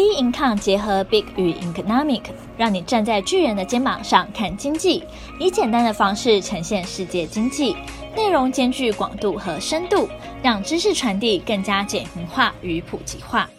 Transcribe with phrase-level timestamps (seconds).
[0.00, 2.22] B Income 结合 Big 与 Economic，
[2.56, 5.04] 让你站在巨人的肩膀上看经济，
[5.38, 7.76] 以简单的方式呈现世界经济，
[8.16, 10.08] 内容兼具广度和深度，
[10.42, 13.50] 让知识传递更加简明化与普及化。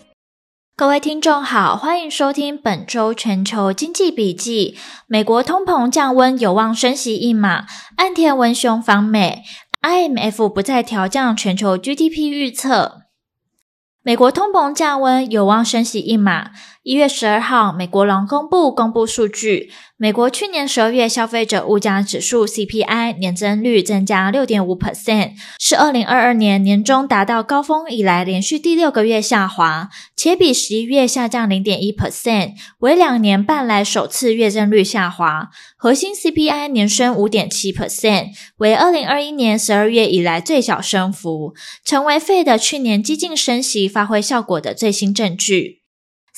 [0.75, 4.75] 各位听众好，欢迎收听本周全球经济笔记。
[5.05, 7.67] 美国通膨降温有望升息一码，
[7.97, 9.43] 岸田文雄访美
[9.83, 13.00] ，IMF 不再调降全球 GDP 预测。
[14.03, 16.49] 美国通膨降温有望升息一码。
[16.83, 35.49] 一月十二号，美国劳工部公布数据，美国去年十二月消费者物价指数 CPI 年增率增加六点五 percent，是二零二二年年中达到高峰以来连续第六个月下滑，且比十一月下降零点一 percent，为两年半来首次月增率下滑。
[35.77, 41.53] 核心 CPI 年升五点七 percent，为二零二一年十二月以来最小升幅，
[41.85, 45.80] 成为 Fed 去年激进升息发挥效果的最新证据。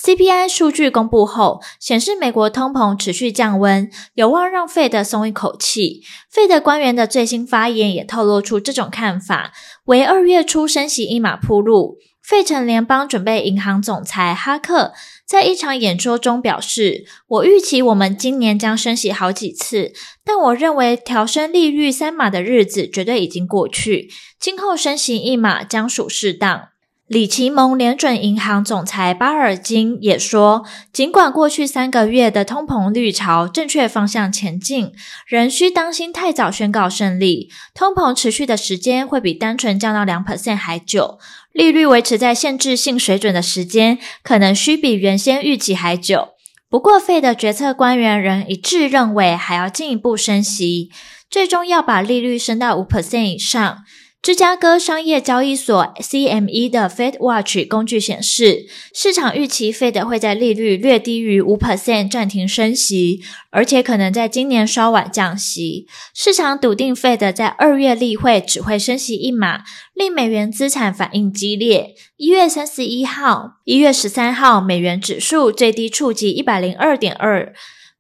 [0.04, 6.02] CPI 数据公布后，显示美国通膨持续降温，有望让 Fed 松一口气。
[6.30, 9.54] Fed 官员的最新发言也透露出这种看法，
[9.86, 12.00] 为二月初升息一码铺路。
[12.22, 14.94] 费城联邦准备银行总裁哈克
[15.26, 19.94] 在一场演说中表示：“我预期我们今年将升息好几次，
[20.26, 26.68] 但我认为调升利率三码的日子绝对已经过去，今后升息一码将属适当。”
[27.14, 34.92] 里奇蒙联准银行总裁巴尔金也说，尽管过去三个月的通膨率朝正确方向前进，
[35.28, 37.52] 仍需当心太早宣告胜利。
[37.76, 41.20] 通膨持续的时间会比单纯降到两 percent 还久，
[41.52, 46.30] 利率维持在限制性水准的时间可能需比原先预期还久。
[46.68, 50.90] 不过费的决策官员仍一致认为，还要进一步升息，
[51.30, 53.84] 最终要把利率升到五 percent 以上。
[54.24, 65.88] 芝加哥商业交易所 CME 的 Fed Watch 工具显示，市场预期 Fed 会在利率略低于五 percent 暂停升息，而且可能在今年稍晚降息。
[66.14, 69.64] 市场笃定 Fed 在二月例会只会升息一码，
[69.94, 71.94] 令美元资产反应激烈。
[72.16, 77.54] 一月三十一号、一月十三号，美元指数最低触及一百零二点二，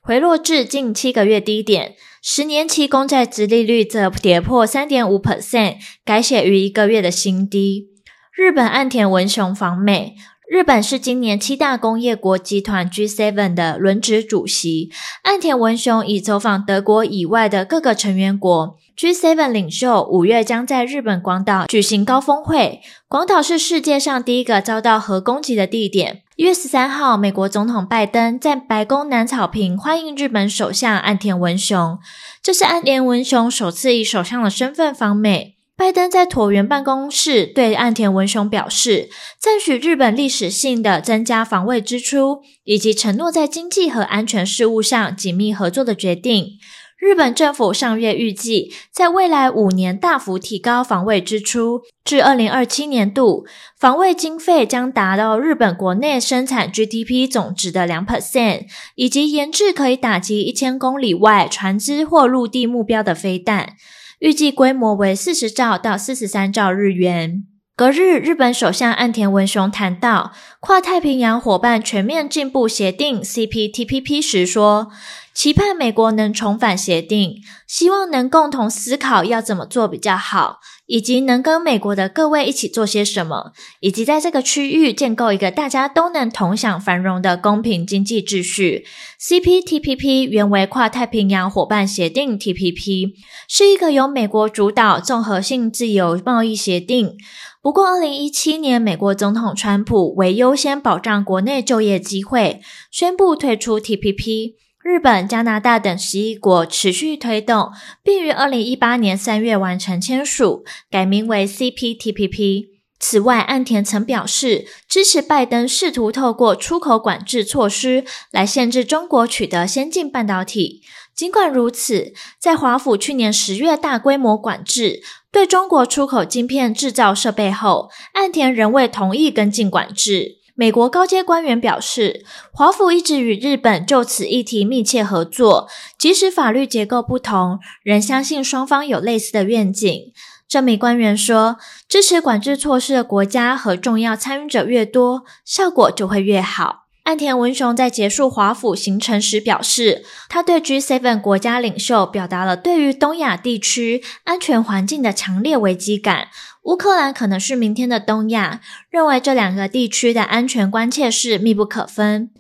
[0.06, 1.96] 回落至近七个月低点。
[2.22, 7.88] 十年期公债殖利率则跌破三点五 percent，改写于一个月的新低。
[8.36, 10.16] 日本岸田文雄访美，
[10.50, 14.92] 日本是今年七大工业国集团 G7 的轮值主席。
[15.22, 18.76] 岸田文雄已走访德国以外的各个成员国。
[18.98, 26.23] G7 领袖五月将在日本广岛举行高峰会，广岛是世界上第一个遭到核攻击的地点。
[26.36, 32.00] 一月十三号，美国总统拜登在白宫南草坪欢迎日本首相岸田文雄，
[32.42, 35.58] 这是岸田文雄首次以首相的身份访美。
[35.78, 46.54] 拜登在椭圆办公室对岸田文雄表示，赞许日本历史性的增加防卫支出，以及承诺在经济和安全事务上紧密合作的决定。
[46.98, 53.46] 日本政府上月预计，在未来五年大幅提高防卫支出，至二零二七年度，
[53.78, 63.74] 防卫经费将达到日本国内生产 GDP 总值的两 percent，以及研制可以打击一千公里外船只或陆地目标的飞弹，
[64.20, 67.44] 预计规模为四十兆到四十三兆日元。
[67.84, 74.90] 隔日，日本首相岸田文雄谈到跨太平洋伙伴全面进步协定 （CPTPP） 时说。
[75.34, 88.86] 期盼美国能重返协定，希望能共同思考要怎么做比较好，以及能跟美国的各位一起做些什么，以及在这个区域建构一个大家都能同享繁荣的公平经济秩序。
[89.20, 93.14] CPTPP 原为跨太平洋伙伴协定 （TPP），
[93.50, 97.18] 是一个由美国主导综合性自由贸易协定。
[97.64, 102.60] 不过，二零一七年美国总统川普为优先保障国内就业机会，
[102.92, 104.56] 宣布退出 TPP。
[104.84, 107.72] 日本、加拿大等十一国持续推动，
[108.04, 112.66] 并于二零一八年三月完成签署，改名为 CPTPP。
[113.00, 120.82] 此外，岸田曾表示支持拜登试图透过出口管制措施来限制中国取得先进半导体。
[121.16, 125.02] 尽管如此，在华府去年十月大规模管制
[125.34, 130.38] 对中国出口晶片制造设备后，岸田仍未同意跟进管制。
[130.54, 140.14] 美国高阶官员表示，华府一直与日本就此议题密切合作，即使法律结构不同，仍相信双方有类似的愿景。
[140.48, 141.58] 这名官员说，
[141.90, 146.83] 支持管制措施的国家和重要参与者越多，效果就会越好。
[147.04, 156.30] 岸田文雄在结束华府行程时表示，他对 G7 国家领袖表达了对于东亚地区安全环境的强烈危机感。
[156.64, 162.32] 乌克兰可能是明天的东亚，认为这两个地区的安全关切是密不可分。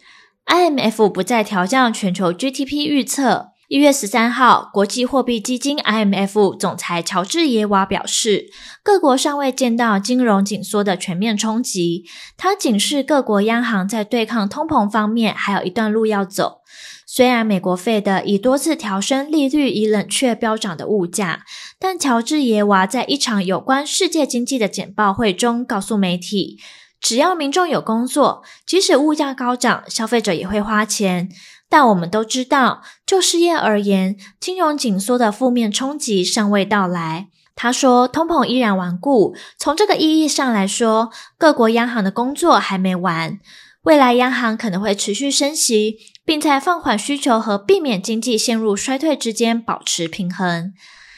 [0.46, 3.53] IMF 不再调降全球 GDP 预测。
[3.74, 8.52] 一月十三号，国际货币基金 IMF 总裁乔治耶娃表示，
[8.84, 12.06] 各国尚未见到金融紧缩的全面冲击。
[12.38, 16.60] 他警示各国央行在对抗通膨方面还有一段路要走。
[17.08, 21.44] 虽然美国费的已多次调升利率以冷却飙涨的物价，
[21.80, 26.60] 但乔治耶娃在一场有关世界经济的简报会中告诉媒体，
[27.02, 31.30] 只要民众有工作，即使物价高涨，消费者也会花钱。
[31.74, 37.30] 但我们都知道，就失业而言，金融紧缩的负面冲击尚未到来。
[37.56, 39.36] 他说，通膨依然顽固。
[39.58, 43.40] 从这个意义上来说，各国央行的工作还没完。
[43.86, 50.74] 未来央行可能会持续升息，并在放缓需求和避免经济陷入衰退之间保持平衡。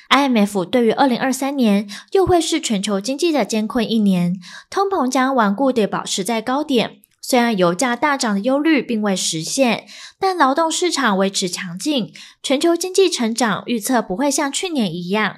[0.09, 7.01] IMF 对于二零二三年又会是全球经济的艰困一年，通膨将顽固地保持在高点。
[7.27, 9.87] 虽然油价大涨的忧虑并未实现，
[10.19, 12.13] 但劳动市场维持强劲，
[12.43, 15.37] 全球经济成长预测不会像去年一样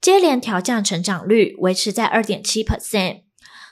[0.00, 3.24] 接连调降成长率，维持在二点七 percent。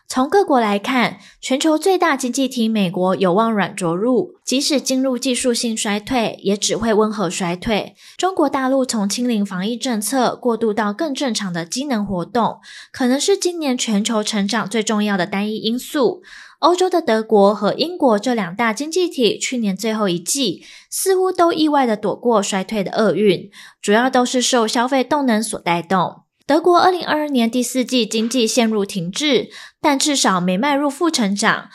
[0.07, 7.95] 从各国来看，全球最大经济体美国有望软着陆，即使进入技术性衰退，也只会温和衰退。
[8.19, 12.59] 中国大陆从清零防疫政策过渡到更正常的机能活动，
[12.93, 16.23] 可能是今年全球成长最重要的单一因素。
[16.65, 23.51] 欧洲的德国和英国这两大经济体，去年最后一季似乎都意外的躲过衰退的厄运，
[23.83, 26.23] 主要都是受消费动能所带动。
[26.47, 29.51] 德国二零二二年第四季经济陷入停滞，
[29.83, 31.69] 但至少没迈入负成长。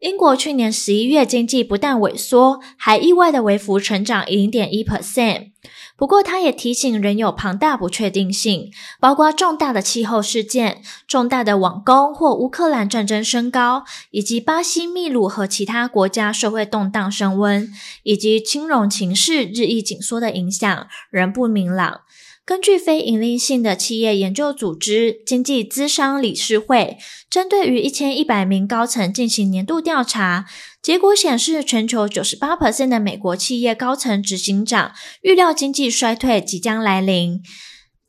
[0.00, 5.52] 英国去年十一月经济不但萎缩，还意外地微幅成长零点一 percent。
[5.96, 8.70] 不过，他也提醒，仍有庞大不确定性，
[9.00, 17.72] 包括重大的气候事件、重大的网攻或乌克兰战争升高，以及巴西、秘鲁和其他国家社会动荡升温，
[18.02, 22.02] 以及金融情势日益紧缩的影响，仍不明朗。
[22.46, 26.96] 根据非盈利性的企业研究组织经济资商理事会，
[27.28, 30.46] 针对于一千一百名高层进行年度调查，
[30.80, 37.42] 结果显示，全球九十八 percent 的美国企业高层执行长预料经济衰退即将来临。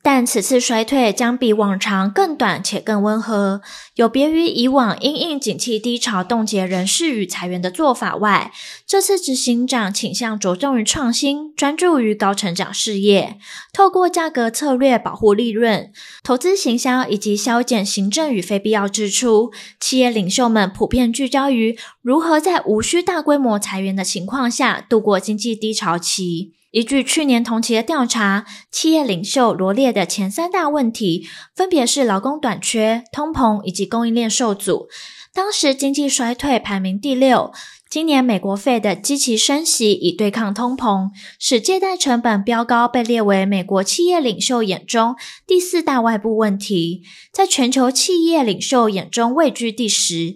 [0.10, 3.60] 但此次衰退将比往常更短且更温和，
[3.96, 8.54] 有别于以往因应景气低潮冻结人事与裁员的做法外，
[8.86, 13.38] 这次执行长倾向着重于创新，专注于高成长事业，
[13.74, 15.92] 透过价格策略保护利润、
[16.24, 19.52] 投资行销以及削减行政与非必要支出。
[19.78, 26.54] 企业领袖们普遍聚焦于如何在无需大规模裁员的情况下度过经济低潮期。
[26.72, 34.88] 依据去年同期的调查，企业领袖罗列的前三大问题，分别是劳工短缺、通膨以及供应链受阻。
[35.34, 37.52] 当时经济衰退排名第六。
[37.90, 41.10] 今年美国费的积极升息以对抗通膨，
[41.40, 45.16] 使借贷成本飙高被列为美国企业领袖眼中
[45.48, 50.36] 第四大外部问题，在全球企业领袖眼中位居第十。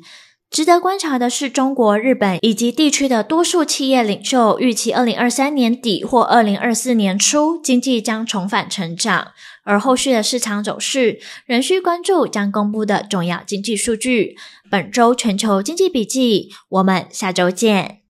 [0.51, 9.30] 值得观察的是，中国、日本以及地区的多数企业领袖预期，二零二三年底或二零二四年初经济将重返成长。
[9.63, 14.36] 而后续的市场走势仍需关注将公布的重要经济数据。
[14.69, 18.00] 本周全球经济笔记，我们下周见。